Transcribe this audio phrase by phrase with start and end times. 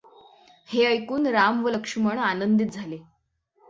[0.69, 2.97] हे ऐकून राम व लक्ष्मण आनंदित झाले.